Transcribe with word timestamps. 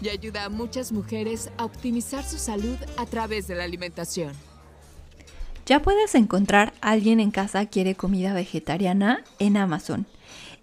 y 0.00 0.08
ayuda 0.08 0.44
a 0.44 0.48
muchas 0.48 0.92
mujeres 0.92 1.50
a 1.56 1.64
optimizar 1.64 2.24
su 2.24 2.38
salud 2.38 2.76
a 2.96 3.06
través 3.06 3.46
de 3.48 3.54
la 3.54 3.64
alimentación. 3.64 4.32
Ya 5.66 5.82
puedes 5.82 6.14
encontrar 6.14 6.72
alguien 6.80 7.18
en 7.18 7.30
casa 7.30 7.66
quiere 7.66 7.94
comida 7.94 8.32
vegetariana 8.32 9.24
en 9.38 9.56
Amazon. 9.56 10.06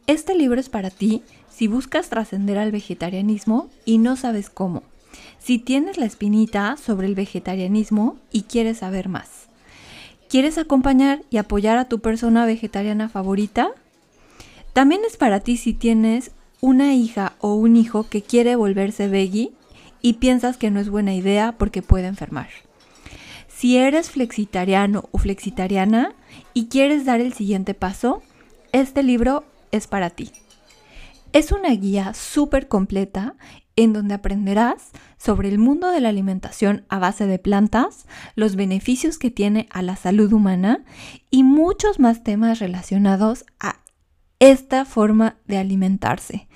Este 0.07 0.35
libro 0.35 0.59
es 0.59 0.69
para 0.69 0.89
ti 0.89 1.23
si 1.49 1.67
buscas 1.67 2.09
trascender 2.09 2.57
al 2.57 2.71
vegetarianismo 2.71 3.69
y 3.85 3.97
no 3.97 4.15
sabes 4.15 4.49
cómo. 4.49 4.83
Si 5.39 5.59
tienes 5.59 5.97
la 5.97 6.05
espinita 6.05 6.77
sobre 6.77 7.07
el 7.07 7.15
vegetarianismo 7.15 8.17
y 8.31 8.43
quieres 8.43 8.79
saber 8.79 9.09
más. 9.09 9.47
¿Quieres 10.29 10.57
acompañar 10.57 11.21
y 11.29 11.37
apoyar 11.37 11.77
a 11.77 11.89
tu 11.89 11.99
persona 11.99 12.45
vegetariana 12.45 13.09
favorita? 13.09 13.71
También 14.73 15.01
es 15.05 15.17
para 15.17 15.41
ti 15.41 15.57
si 15.57 15.73
tienes 15.73 16.31
una 16.63 16.93
hija 16.93 17.33
o 17.39 17.55
un 17.55 17.75
hijo 17.75 18.07
que 18.07 18.21
quiere 18.21 18.55
volverse 18.55 19.09
veggie 19.09 19.51
y 20.01 20.13
piensas 20.13 20.55
que 20.55 20.71
no 20.71 20.79
es 20.79 20.87
buena 20.87 21.13
idea 21.13 21.55
porque 21.57 21.81
puede 21.81 22.07
enfermar. 22.07 22.47
Si 23.49 23.75
eres 23.75 24.09
flexitariano 24.09 25.09
o 25.11 25.17
flexitariana 25.17 26.15
y 26.53 26.67
quieres 26.67 27.03
dar 27.03 27.19
el 27.19 27.33
siguiente 27.33 27.73
paso, 27.73 28.23
este 28.71 29.03
libro 29.03 29.43
es 29.73 29.87
para 29.87 30.09
ti. 30.09 30.31
Es 31.33 31.51
una 31.51 31.71
guía 31.71 32.13
súper 32.13 32.69
completa 32.69 33.35
en 33.75 33.91
donde 33.91 34.13
aprenderás 34.13 34.91
sobre 35.17 35.49
el 35.49 35.59
mundo 35.59 35.89
de 35.89 35.99
la 35.99 36.07
alimentación 36.07 36.85
a 36.87 36.97
base 36.97 37.27
de 37.27 37.39
plantas, 37.39 38.05
los 38.35 38.55
beneficios 38.55 39.17
que 39.17 39.31
tiene 39.31 39.67
a 39.69 39.81
la 39.81 39.97
salud 39.97 40.31
humana 40.31 40.85
y 41.29 41.43
muchos 41.43 41.99
más 41.99 42.23
temas 42.23 42.59
relacionados 42.59 43.43
a 43.59 43.82
esta 44.51 44.83
forma 44.83 45.37
de 45.45 45.57
alimentarse. 45.57 46.49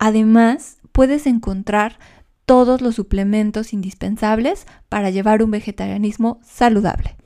Además, 0.00 0.78
puedes 0.90 1.24
encontrar 1.24 2.00
todos 2.46 2.80
los 2.80 2.96
suplementos 2.96 3.72
indispensables 3.72 4.66
para 4.88 5.10
llevar 5.10 5.44
un 5.44 5.52
vegetarianismo 5.52 6.40
saludable. 6.42 7.16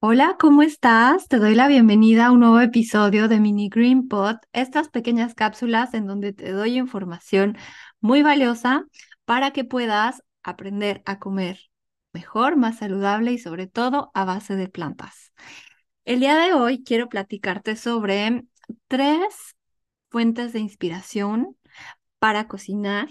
Hola, 0.00 0.36
¿cómo 0.38 0.60
estás? 0.60 1.28
Te 1.28 1.38
doy 1.38 1.54
la 1.54 1.66
bienvenida 1.66 2.26
a 2.26 2.32
un 2.32 2.40
nuevo 2.40 2.60
episodio 2.60 3.26
de 3.26 3.40
Mini 3.40 3.70
Green 3.70 4.06
Pot, 4.06 4.36
estas 4.52 4.90
pequeñas 4.90 5.34
cápsulas 5.34 5.94
en 5.94 6.06
donde 6.06 6.34
te 6.34 6.52
doy 6.52 6.76
información 6.76 7.56
muy 8.02 8.22
valiosa 8.22 8.84
para 9.24 9.52
que 9.52 9.64
puedas 9.64 10.22
aprender 10.42 11.00
a 11.06 11.18
comer 11.18 11.58
mejor, 12.12 12.56
más 12.56 12.80
saludable 12.80 13.32
y 13.32 13.38
sobre 13.38 13.66
todo 13.66 14.10
a 14.12 14.26
base 14.26 14.56
de 14.56 14.68
plantas. 14.68 15.32
El 16.04 16.20
día 16.20 16.36
de 16.36 16.52
hoy 16.52 16.82
quiero 16.84 17.08
platicarte 17.08 17.76
sobre 17.76 18.44
tres 18.88 19.56
fuentes 20.10 20.52
de 20.52 20.60
inspiración 20.60 21.56
para 22.18 22.46
cocinar 22.46 23.08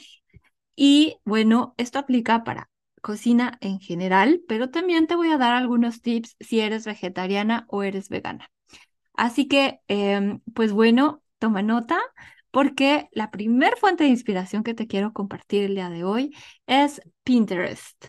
y 0.75 1.17
bueno, 1.25 1.73
esto 1.77 1.99
aplica 1.99 2.43
para 2.43 2.69
cocina 3.01 3.57
en 3.61 3.79
general, 3.79 4.41
pero 4.47 4.69
también 4.69 5.07
te 5.07 5.15
voy 5.15 5.29
a 5.31 5.37
dar 5.37 5.53
algunos 5.53 6.01
tips 6.01 6.35
si 6.39 6.59
eres 6.61 6.85
vegetariana 6.85 7.65
o 7.67 7.83
eres 7.83 8.09
vegana. 8.09 8.49
Así 9.15 9.47
que, 9.47 9.79
em, 9.87 10.39
pues 10.53 10.71
bueno, 10.71 11.23
toma 11.39 11.61
nota 11.63 11.99
porque 12.51 13.09
la 13.11 13.31
primera 13.31 13.75
fuente 13.77 14.03
de 14.03 14.11
inspiración 14.11 14.63
que 14.63 14.75
te 14.75 14.87
quiero 14.87 15.13
compartir 15.13 15.63
el 15.63 15.75
día 15.75 15.89
de 15.89 16.03
hoy 16.03 16.35
es 16.67 17.01
Pinterest. 17.23 18.07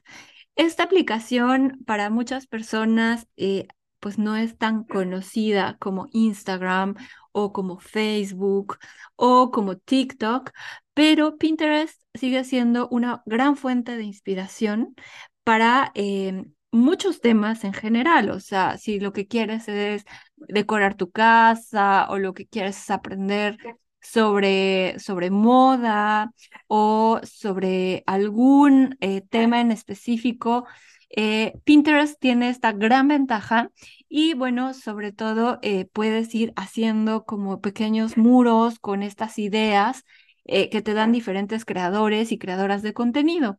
Esta 0.57 0.85
aplicación 0.85 1.83
para 1.87 2.11
muchas 2.11 2.47
personas 2.47 3.27
eh, 3.37 3.67
pues 4.05 4.19
no 4.19 4.37
es 4.37 4.59
tan 4.59 4.85
conocida 4.85 5.79
como 5.81 6.09
Instagram 6.13 6.95
o 7.33 7.55
como 7.55 7.79
Facebook 7.79 8.77
o 9.17 9.51
como 9.51 9.79
TikTok, 9.79 10.51
pero 10.93 11.39
Pinterest 11.39 12.03
sigue 12.13 12.45
siendo 12.45 12.87
una 12.91 13.23
gran 13.25 13.57
fuente 13.57 13.97
de 13.97 14.03
inspiración 14.03 14.95
para 15.43 15.91
eh, 15.95 16.45
muchos 16.71 17.23
temas 17.23 17.65
en 17.65 17.73
general. 17.73 18.29
O 18.29 18.41
sea, 18.41 18.77
si 18.77 19.01
lo 19.01 19.15
que 19.15 19.27
quieres 19.27 19.69
es 19.69 20.05
decorar 20.37 20.97
tu 20.97 21.11
casa 21.11 22.07
o 22.11 22.19
lo 22.19 22.35
que 22.35 22.47
quieres 22.47 22.77
es 22.77 22.91
aprender 22.91 23.57
sobre, 24.03 24.99
sobre 24.99 25.31
moda 25.31 26.31
o 26.69 27.21
sobre 27.23 28.03
algún 28.07 28.99
eh, 29.01 29.23
tema 29.23 29.63
en 29.63 29.73
específico, 29.73 30.67
eh, 31.17 31.55
Pinterest 31.65 32.19
tiene 32.21 32.49
esta 32.51 32.73
gran 32.73 33.09
ventaja 33.09 33.71
y 34.09 34.35
bueno, 34.35 34.75
sobre 34.75 35.13
todo 35.13 35.59
eh, 35.63 35.87
puedes 35.93 36.35
ir 36.35 36.53
haciendo 36.57 37.25
como 37.25 37.61
pequeños 37.61 38.17
muros 38.17 38.79
con 38.81 39.03
estas 39.03 39.39
ideas 39.39 40.05
eh, 40.45 40.71
que 40.71 40.83
te 40.83 40.95
dan 40.95 41.13
diferentes 41.13 41.65
creadores 41.65 42.33
y 42.33 42.39
creadoras 42.39 42.83
de 42.83 42.93
contenido. 42.95 43.59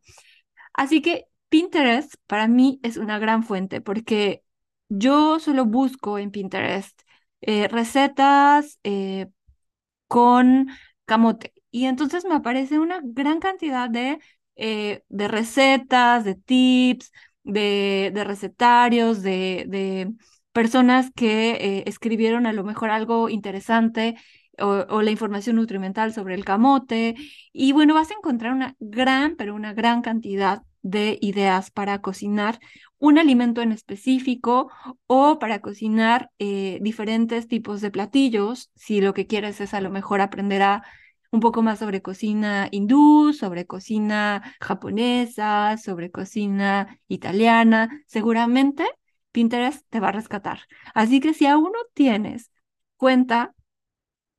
Así 0.74 1.02
que 1.02 1.26
Pinterest 1.48 2.14
para 2.26 2.48
mí 2.48 2.80
es 2.82 2.96
una 2.96 3.18
gran 3.18 3.42
fuente 3.44 3.80
porque 3.80 4.42
yo 4.88 5.38
solo 5.40 5.64
busco 5.66 6.18
en 6.18 6.30
Pinterest 6.30 7.00
recetas 7.70 8.80
con 10.08 10.68
camote 11.04 11.52
y 11.70 11.86
entonces 11.86 12.24
me 12.24 12.34
aparece 12.34 12.78
una 12.78 13.00
gran 13.02 13.40
cantidad 13.40 13.90
de, 13.90 14.18
de 14.56 15.28
recetas, 15.28 16.24
de 16.24 16.34
tips, 16.36 17.12
de, 17.46 18.12
recetarios, 18.26 19.22
de, 19.22 20.12
personas 20.52 21.10
que 21.14 21.50
eh, 21.50 21.84
escribieron 21.86 22.46
a 22.46 22.52
lo 22.52 22.64
mejor 22.64 22.90
algo 22.90 23.28
interesante 23.28 24.16
o, 24.58 25.02
la 25.02 25.10
información 25.10 25.56
nutrimental 25.56 26.12
sobre 26.12 26.34
el 26.34 26.44
camote. 26.44 27.14
Y 27.52 27.72
bueno, 27.72 27.94
vas 27.94 28.10
a 28.10 28.14
encontrar 28.14 28.52
una 28.52 28.74
gran, 28.80 29.36
pero 29.36 29.54
una 29.54 29.74
gran 29.74 30.02
cantidad 30.02 30.62
de 30.82 31.18
ideas 31.20 31.70
para 31.70 32.00
cocinar 32.00 32.58
un 32.98 33.18
alimento 33.18 33.60
en 33.60 33.72
específico 33.72 34.70
o 35.06 35.38
para 35.38 35.60
cocinar 35.60 36.30
eh, 36.38 36.78
diferentes 36.80 37.48
tipos 37.48 37.80
de 37.80 37.90
platillos, 37.90 38.70
si 38.74 39.00
lo 39.00 39.12
que 39.12 39.26
quieres 39.26 39.60
es 39.60 39.74
a 39.74 39.80
lo 39.80 39.90
mejor 39.90 40.20
aprender 40.20 40.62
a 40.62 40.82
un 41.36 41.40
poco 41.40 41.62
más 41.62 41.78
sobre 41.80 42.00
cocina 42.02 42.68
hindú, 42.70 43.34
sobre 43.34 43.66
cocina 43.66 44.42
japonesa, 44.60 45.76
sobre 45.76 46.10
cocina 46.10 46.98
italiana. 47.08 47.90
Seguramente 48.06 48.84
Pinterest 49.32 49.86
te 49.90 50.00
va 50.00 50.08
a 50.08 50.12
rescatar. 50.12 50.60
Así 50.94 51.20
que 51.20 51.34
si 51.34 51.46
aún 51.46 51.72
no 51.72 51.78
tienes 51.94 52.50
cuenta, 52.96 53.54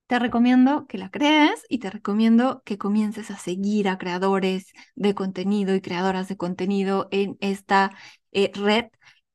te 0.08 0.19
recomiendo 0.19 0.88
que 0.88 0.97
la 0.97 1.12
crees 1.12 1.66
y 1.69 1.80
te 1.80 1.91
recomiendo 1.91 2.63
que 2.66 2.80
comiences 2.80 3.29
a 3.29 3.38
seguir 3.38 3.90
a 3.90 4.00
creadores 4.00 4.74
de 4.96 5.14
contenido 5.14 5.75
y 5.75 5.81
creadoras 5.81 6.28
de 6.28 6.38
contenido 6.38 7.09
en 7.12 7.38
esta 7.41 7.91
eh, 8.31 8.52
red 8.56 8.85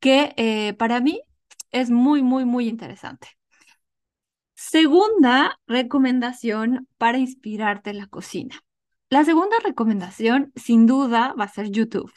que 0.00 0.34
eh, 0.36 0.74
para 0.74 1.00
mí 1.00 1.22
es 1.70 1.90
muy, 1.90 2.22
muy, 2.22 2.44
muy 2.44 2.68
interesante. 2.68 3.28
Segunda 4.70 5.58
recomendación 5.66 6.86
para 6.96 7.18
inspirarte 7.18 7.90
en 7.90 7.98
la 7.98 8.06
cocina. 8.06 8.62
La 9.10 9.24
segunda 9.24 9.56
recomendación, 9.62 10.52
sin 10.54 10.86
duda, 10.86 11.34
va 11.38 11.44
a 11.44 11.48
ser 11.48 11.70
YouTube. 11.70 12.12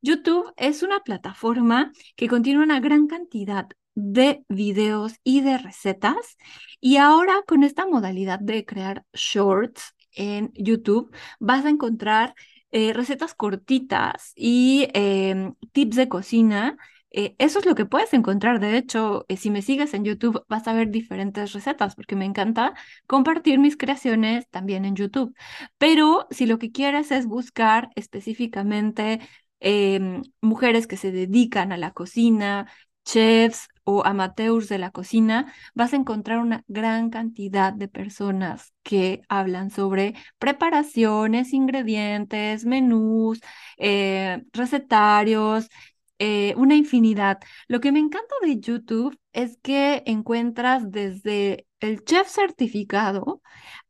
YouTube 0.00 0.52
es 0.56 0.84
una 0.84 1.00
plataforma 1.00 1.90
que 2.14 2.28
contiene 2.28 2.62
una 2.62 2.78
gran 2.78 3.08
cantidad 3.08 3.66
de 3.94 4.44
videos 4.48 5.14
y 5.24 5.40
de 5.40 5.58
recetas. 5.58 6.38
Y 6.80 6.96
ahora 6.96 7.42
con 7.46 7.64
esta 7.64 7.86
modalidad 7.86 8.38
de 8.38 8.64
crear 8.64 9.04
shorts 9.12 9.92
en 10.12 10.52
YouTube, 10.54 11.12
vas 11.40 11.64
a 11.64 11.70
encontrar 11.70 12.34
eh, 12.70 12.92
recetas 12.92 13.34
cortitas 13.34 14.32
y 14.36 14.88
em, 14.94 15.54
tips 15.72 15.96
de 15.96 16.08
cocina 16.08 16.78
eh, 17.10 17.34
eso 17.38 17.58
es 17.58 17.66
lo 17.66 17.74
que 17.74 17.86
puedes 17.86 18.12
encontrar. 18.14 18.60
De 18.60 18.76
hecho, 18.76 19.24
eh, 19.28 19.36
si 19.36 19.50
me 19.50 19.62
sigues 19.62 19.94
en 19.94 20.04
YouTube, 20.04 20.44
vas 20.48 20.66
a 20.68 20.72
ver 20.72 20.90
diferentes 20.90 21.52
recetas 21.52 21.94
porque 21.96 22.16
me 22.16 22.24
encanta 22.24 22.74
compartir 23.06 23.58
mis 23.58 23.76
creaciones 23.76 24.48
también 24.50 24.84
en 24.84 24.96
YouTube. 24.96 25.34
Pero 25.78 26.26
si 26.30 26.46
lo 26.46 26.58
que 26.58 26.72
quieres 26.72 27.10
es 27.10 27.26
buscar 27.26 27.90
específicamente 27.96 29.20
em, 29.60 30.22
mujeres 30.40 30.86
que 30.86 30.96
se 30.96 31.12
dedican 31.12 31.72
a 31.72 31.76
la 31.76 31.92
cocina, 31.92 32.70
chefs, 33.04 33.68
o 33.84 34.04
amateurs 34.06 34.68
de 34.68 34.78
la 34.78 34.90
cocina, 34.90 35.52
vas 35.74 35.92
a 35.92 35.96
encontrar 35.96 36.38
una 36.38 36.64
gran 36.68 37.10
cantidad 37.10 37.72
de 37.72 37.88
personas 37.88 38.72
que 38.82 39.22
hablan 39.28 39.70
sobre 39.70 40.14
preparaciones, 40.38 41.52
ingredientes, 41.52 42.64
menús, 42.66 43.40
eh, 43.78 44.42
recetarios, 44.52 45.68
eh, 46.20 46.54
una 46.56 46.76
infinidad. 46.76 47.40
Lo 47.68 47.80
que 47.80 47.92
me 47.92 47.98
encanta 47.98 48.34
de 48.42 48.60
YouTube 48.60 49.18
es 49.32 49.58
que 49.62 50.02
encuentras 50.06 50.90
desde 50.92 51.66
el 51.80 52.04
chef 52.04 52.28
certificado 52.28 53.42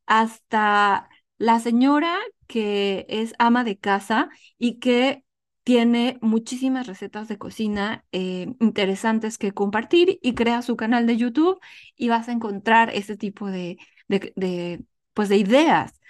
hasta 0.06 1.08
la 1.38 1.60
señora 1.60 2.16
que 2.46 3.06
es 3.08 3.34
ama 3.38 3.64
de 3.64 3.78
casa 3.78 4.28
y 4.58 4.78
que 4.78 5.24
tiene 5.64 6.18
muchísimas 6.22 6.86
recetas 6.86 7.28
de 7.28 7.38
cocina 7.38 8.04
eh, 8.12 8.54
interesantes 8.60 9.38
que 9.38 9.52
compartir 9.52 10.18
y 10.22 10.34
crea 10.34 10.62
su 10.62 10.76
canal 10.76 11.06
de 11.06 11.16
YouTube 11.16 11.60
y 11.96 12.08
vas 12.08 12.28
a 12.28 12.32
encontrar 12.32 12.90
ese 12.94 13.16
tipo 13.16 13.48
de, 13.48 13.78
de, 14.08 14.82
pues 15.14 15.28
de 15.28 15.36
ideas. 15.36 16.00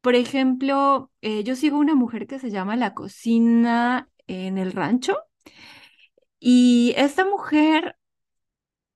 Por 0.00 0.14
ejemplo, 0.14 1.10
eh, 1.22 1.44
yo 1.44 1.56
sigo 1.56 1.78
una 1.78 1.94
mujer 1.94 2.26
que 2.26 2.38
se 2.38 2.50
llama 2.50 2.76
La 2.76 2.94
Cocina 2.94 4.08
en 4.26 4.58
el 4.58 4.72
Rancho 4.72 5.16
y 6.38 6.94
esta 6.96 7.24
mujer 7.24 7.96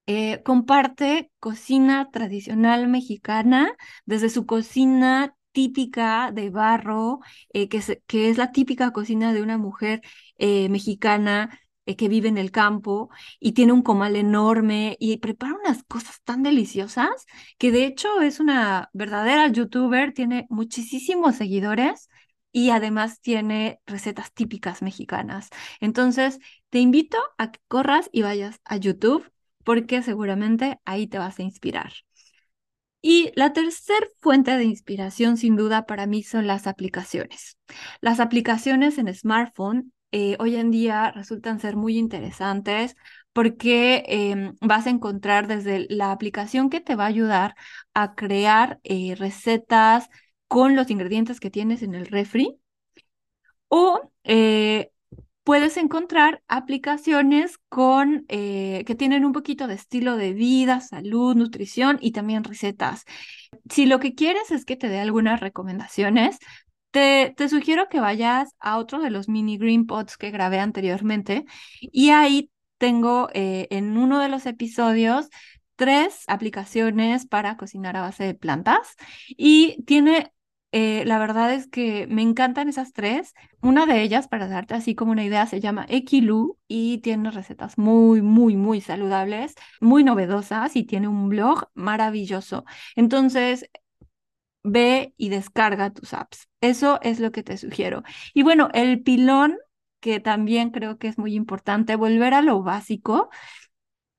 eh, 0.06 0.43
comparte 0.45 1.31
cocina 1.41 2.11
tradicional 2.11 2.89
mexicana 2.89 3.73
desde 4.05 4.29
su 4.31 4.45
cocina 4.47 5.35
típica 5.53 6.31
de 6.33 6.51
barro, 6.51 7.21
eh, 7.53 7.69
que, 7.69 7.79
es, 7.79 8.39
la 8.39 8.53
típica 8.53 8.91
cocina 8.93 9.33
de 9.33 9.43
una 9.43 9.56
mujer 9.56 10.03
eh, 10.37 10.69
mexicana 10.69 11.59
que 11.99 12.09
vive 12.09 12.29
en 12.29 12.39
el 12.39 12.51
campo 12.51 13.11
y 13.41 13.53
tiene 13.53 13.73
un 13.73 13.83
comal 13.83 14.17
enorme 14.17 14.97
y 14.99 15.19
prepara 15.19 15.55
unas 15.55 15.85
cosas 15.85 16.21
tan 16.25 16.43
deliciosas 16.43 17.27
que 17.59 17.73
de 17.73 17.85
hecho 17.87 18.23
es 18.23 18.41
una 18.41 18.89
verdadera 18.95 19.49
youtuber, 19.49 20.12
tiene 20.15 20.47
muchísimos 20.49 21.37
seguidores 21.37 22.09
y 22.55 22.71
además 22.71 23.21
tiene 23.21 23.81
recetas 23.85 24.33
típicas 24.33 24.81
mexicanas. 24.81 25.51
Entonces, 25.81 26.39
te 26.71 26.79
invito 26.79 27.19
a 27.37 27.51
que 27.51 27.59
corras 27.67 28.09
y 28.12 28.23
vayas 28.23 28.61
a 28.65 28.77
YouTube 28.77 29.29
porque 29.65 30.03
seguramente 30.03 30.79
ahí 30.85 31.09
te 31.09 31.19
vas 31.19 31.41
a 31.41 31.43
inspirar. 31.43 31.93
Y 33.03 33.33
la 33.35 33.53
tercera 33.53 34.06
fuente 34.21 34.56
de 34.56 34.65
inspiración, 34.65 35.37
sin 35.37 35.56
duda, 35.56 35.85
para 35.85 36.06
mí 36.06 36.23
son 36.23 36.47
las 36.47 36.69
aplicaciones. 36.69 37.59
Las 38.01 38.21
aplicaciones 38.21 38.99
en 38.99 39.12
smartphone 39.12 39.93
eh, 40.12 40.37
hoy 40.39 40.55
en 40.55 40.71
día 40.71 41.11
resultan 41.11 41.59
ser 41.59 41.75
muy 41.75 41.99
interesantes 41.99 42.95
porque 43.33 44.05
em, 44.06 44.55
vas 44.61 44.87
a 44.87 44.91
encontrar 44.91 45.49
desde 45.49 45.87
la 45.91 46.12
aplicación 46.12 46.71
que 46.71 46.81
te 46.81 46.95
va 46.95 47.05
a 47.05 47.09
ayudar 47.09 47.56
a 47.95 48.15
crear 48.15 48.79
eh, 48.85 49.17
recetas 49.17 50.09
con 50.49 50.76
los 50.76 50.91
ingredientes 50.91 51.41
que 51.41 51.50
tienes 51.50 51.82
en 51.82 51.94
el 51.94 52.06
refri 52.06 52.58
o 53.69 54.11
eh, 54.25 54.91
puedes 55.43 55.76
encontrar 55.76 56.43
aplicaciones 56.49 57.58
con, 57.69 58.25
eh, 58.29 58.85
que 58.87 58.94
tienen 58.94 59.25
un 59.25 59.32
poquito 59.32 59.67
de 59.67 59.75
estilo 59.75 60.17
de 60.17 60.32
vida, 60.32 60.81
salud, 60.81 61.35
nutrición 61.37 61.99
y 62.00 62.12
también 62.12 62.44
recetas. 62.44 63.05
Si 63.70 63.87
lo 63.87 64.00
que 64.00 64.14
quieres 64.14 64.50
es 64.50 64.64
que 64.64 64.76
te 64.76 64.88
dé 64.88 65.00
algunas 65.00 65.41
recomendaciones, 65.41 66.38
te, 66.91 67.35
te 67.37 67.49
sugiero 67.49 67.88
que 67.88 68.00
vayas 68.00 68.55
a 68.61 68.79
otro 68.79 69.00
de 69.02 69.11
los 69.11 69.29
mini 69.29 69.58
green 69.58 69.87
pots 69.87 70.17
que 70.17 70.31
grabé 70.31 70.61
anteriormente 70.61 71.44
y 71.81 72.11
ahí 72.11 72.50
tengo 72.79 73.29
eh, 73.35 73.67
en 73.70 73.96
uno 73.99 74.20
de 74.20 74.29
los 74.29 74.46
episodios 74.46 75.29
tres 75.76 76.25
aplicaciones 76.26 77.26
para 77.26 77.56
cocinar 77.56 77.97
a 77.97 78.03
base 78.03 78.25
de 78.25 78.35
plantas 78.35 78.97
y 79.29 79.82
tiene 79.85 80.32
eh, 80.76 81.05
la 81.06 81.21
verdad 81.21 81.53
es 81.53 81.69
que 81.69 82.09
me 82.09 82.23
encantan 82.23 82.69
esas 82.69 82.93
tres. 82.93 83.32
Una 83.61 83.87
de 83.87 84.03
ellas, 84.03 84.26
para 84.26 84.49
darte 84.49 84.75
así 84.75 84.97
como 84.97 85.12
una 85.12 85.23
idea, 85.23 85.47
se 85.47 85.61
llama 85.61 85.87
Equilu 85.88 86.59
y 86.67 86.99
tiene 86.99 87.31
recetas 87.31 87.79
muy, 87.79 88.23
muy, 88.23 88.56
muy 88.56 88.81
saludables, 88.81 89.55
muy 89.81 90.03
novedosas 90.03 90.75
y 90.75 90.82
tiene 90.82 91.06
un 91.06 91.29
blog 91.29 91.69
maravilloso. 91.75 92.65
Entonces, 92.97 93.70
ve 94.65 95.15
y 95.17 95.29
descarga 95.29 95.91
tus 95.93 96.12
apps. 96.15 96.49
Eso 96.61 96.99
es 97.03 97.20
lo 97.20 97.31
que 97.32 97.43
te 97.43 97.56
sugiero. 97.56 98.03
Y 98.32 98.43
bueno, 98.43 98.69
el 98.75 99.03
pilón, 99.03 99.59
que 100.00 100.20
también 100.20 100.70
creo 100.70 100.99
que 100.99 101.09
es 101.09 101.19
muy 101.19 101.35
importante, 101.35 101.97
volver 101.97 102.35
a 102.35 102.43
lo 102.43 102.62
básico. 102.62 103.31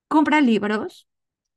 Compra 0.07 0.41
libros, 0.41 1.07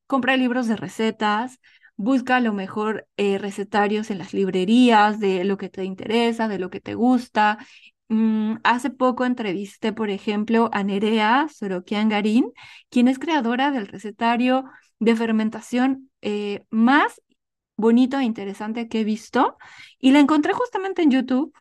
compra 0.09 0.37
libros 0.37 0.67
de 0.67 0.75
recetas, 0.77 1.61
busca 1.97 2.37
a 2.37 2.41
lo 2.41 2.53
mejor 2.53 3.07
eh, 3.17 3.39
recetarios 3.39 4.11
en 4.11 4.19
las 4.19 4.35
librerías 4.35 5.21
de 5.21 5.45
lo 5.45 5.57
que 5.59 5.69
te 5.69 5.85
interesa, 5.85 6.49
de 6.49 6.59
lo 6.59 6.71
que 6.71 6.81
te 6.81 6.95
gusta. 6.95 7.59
Mm, 8.09 8.57
hace 8.65 8.91
poco 8.91 9.25
entrevisté, 9.27 9.93
por 9.93 10.11
ejemplo, 10.11 10.71
a 10.73 10.83
Nerea 10.83 11.47
Sorokian 11.49 12.09
Garín, 12.09 12.53
quien 12.91 13.07
es 13.09 13.19
creadora 13.21 13.71
del 13.71 13.87
recetario 13.87 14.65
de 14.99 15.15
fermentación 15.15 16.11
eh, 16.23 16.65
más 16.71 17.21
bonito 17.77 18.19
e 18.19 18.25
interesante 18.25 18.89
que 18.89 19.01
he 19.01 19.05
visto, 19.05 19.57
y 20.01 20.11
la 20.11 20.19
encontré 20.21 20.53
justamente 20.53 21.03
en 21.03 21.11
YouTube 21.13 21.53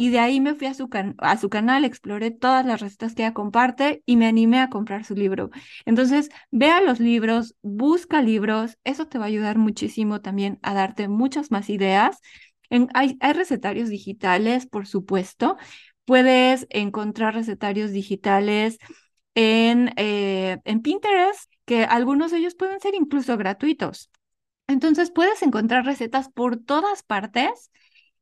y 0.00 0.10
de 0.10 0.20
ahí 0.20 0.40
me 0.40 0.54
fui 0.54 0.68
a 0.68 0.74
su, 0.74 0.88
a 1.18 1.36
su 1.38 1.50
canal, 1.50 1.84
exploré 1.84 2.30
todas 2.30 2.64
las 2.64 2.80
recetas 2.80 3.16
que 3.16 3.22
ella 3.24 3.34
comparte 3.34 4.04
y 4.06 4.16
me 4.16 4.28
animé 4.28 4.60
a 4.60 4.70
comprar 4.70 5.04
su 5.04 5.16
libro. 5.16 5.50
Entonces, 5.86 6.28
vea 6.52 6.80
los 6.80 7.00
libros, 7.00 7.56
busca 7.62 8.22
libros, 8.22 8.78
eso 8.84 9.08
te 9.08 9.18
va 9.18 9.24
a 9.24 9.28
ayudar 9.28 9.58
muchísimo 9.58 10.20
también 10.20 10.60
a 10.62 10.72
darte 10.72 11.08
muchas 11.08 11.50
más 11.50 11.68
ideas. 11.68 12.20
hay, 12.94 13.16
hay 13.20 13.32
recetarios 13.32 13.88
digitales, 13.88 14.66
por 14.66 14.86
supuesto. 14.86 15.56
Puedes 16.04 16.68
encontrar 16.70 17.34
recetarios 17.34 17.90
digitales 17.90 18.78
en, 19.34 19.92
eh, 19.96 20.58
en 20.64 20.82
Pinterest, 20.82 21.50
que 21.64 21.84
algunos 21.84 22.30
de 22.30 22.38
ellos 22.38 22.54
pueden 22.54 22.80
ser 22.80 22.94
incluso 22.94 23.36
gratuitos. 23.36 24.10
Entonces, 24.68 25.10
puedes 25.10 25.42
encontrar 25.42 25.84
recetas 25.86 26.28
por 26.30 26.58
todas 26.58 27.02
partes 27.02 27.70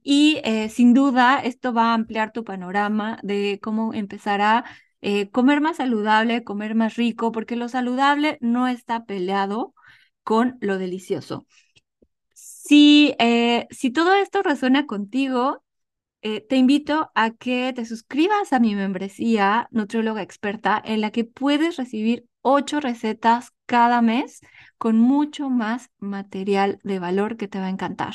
y 0.09 0.41
eh, 0.45 0.69
sin 0.69 0.95
duda 0.95 1.41
esto 1.41 1.75
va 1.75 1.91
a 1.91 1.95
ampliar 1.95 2.31
tu 2.31 2.45
panorama 2.45 3.19
de 3.25 3.59
cómo 3.61 3.93
empezar 3.93 4.41
a 4.41 4.65
eh, 5.01 5.31
comer 5.31 5.61
más 5.61 5.79
saludable, 5.79 6.45
comer 6.45 6.77
más 6.77 6.95
rico, 6.95 7.33
porque 7.33 7.57
lo 7.57 7.69
saludable 7.69 8.39
no 8.41 8.69
está 8.69 9.05
peleado 9.05 9.75
con 10.23 10.59
lo 10.61 10.79
delicioso. 10.79 11.49
Si, 12.35 13.17
eh, 13.19 13.67
si 13.71 13.91
todo 13.91 14.15
esto 14.15 14.43
resuena 14.43 14.87
contigo, 14.87 15.65
te 16.21 16.57
invito 16.57 17.13
a 17.15 17.31
que 17.31 17.73
te 17.73 17.85
suscribas 17.85 18.53
a 18.53 18.59
mi 18.59 18.75
membresía 18.75 19.69
Nutrióloga 19.71 20.23
Experta, 20.23 20.83
en 20.85 21.01
la 21.01 21.13
que 21.13 21.25
puedes 21.25 21.77
recibir 21.77 22.27
ocho 22.43 22.81
recetas 22.81 23.53
cada 23.65 24.03
mes 24.03 24.41
con 24.77 24.99
mucho 24.99 25.51
más 25.51 25.91
material 25.99 26.81
de 26.83 26.99
valor 26.99 27.37
que 27.37 27.47
te 27.47 27.61
va 27.61 27.67
a 27.67 27.71
encantar 27.71 28.15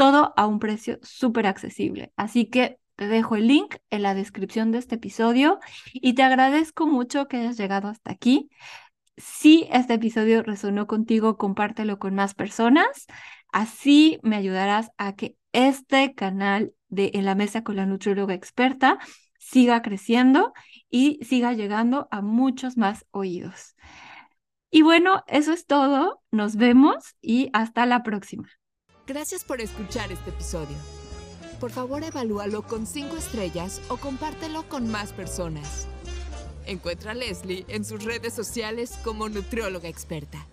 todo 0.00 0.32
a 0.34 0.46
un 0.46 0.60
precio 0.60 0.98
súper 1.02 1.46
accesible. 1.46 2.10
Así 2.16 2.46
que 2.46 2.78
te 2.96 3.06
dejo 3.06 3.36
el 3.36 3.48
link 3.48 3.76
en 3.90 4.02
la 4.02 4.14
descripción 4.14 4.72
de 4.72 4.78
este 4.78 4.94
episodio 4.94 5.58
y 5.92 6.14
te 6.14 6.22
agradezco 6.22 6.86
mucho 6.86 7.28
que 7.28 7.36
hayas 7.36 7.58
llegado 7.58 7.88
hasta 7.88 8.10
aquí. 8.10 8.48
Si 9.18 9.68
este 9.70 9.92
episodio 9.92 10.42
resonó 10.42 10.86
contigo, 10.86 11.36
compártelo 11.36 11.98
con 11.98 12.14
más 12.14 12.32
personas. 12.32 13.08
Así 13.52 14.18
me 14.22 14.36
ayudarás 14.36 14.90
a 14.96 15.16
que 15.16 15.36
este 15.52 16.14
canal 16.14 16.72
de 16.88 17.10
En 17.12 17.26
la 17.26 17.34
Mesa 17.34 17.62
con 17.62 17.76
la 17.76 17.84
Nutrióloga 17.84 18.32
Experta 18.32 18.98
siga 19.38 19.82
creciendo 19.82 20.54
y 20.88 21.18
siga 21.26 21.52
llegando 21.52 22.08
a 22.10 22.22
muchos 22.22 22.78
más 22.78 23.04
oídos. 23.10 23.76
Y 24.70 24.80
bueno, 24.80 25.24
eso 25.26 25.52
es 25.52 25.66
todo. 25.66 26.22
Nos 26.30 26.56
vemos 26.56 27.16
y 27.20 27.50
hasta 27.52 27.84
la 27.84 28.02
próxima. 28.02 28.48
Gracias 29.10 29.42
por 29.42 29.60
escuchar 29.60 30.12
este 30.12 30.30
episodio. 30.30 30.76
Por 31.58 31.72
favor, 31.72 32.04
evalúalo 32.04 32.62
con 32.62 32.86
5 32.86 33.16
estrellas 33.16 33.82
o 33.88 33.96
compártelo 33.96 34.62
con 34.68 34.88
más 34.88 35.12
personas. 35.12 35.88
Encuentra 36.64 37.10
a 37.10 37.14
Leslie 37.14 37.64
en 37.66 37.84
sus 37.84 38.04
redes 38.04 38.32
sociales 38.34 38.92
como 39.02 39.28
nutrióloga 39.28 39.88
experta. 39.88 40.46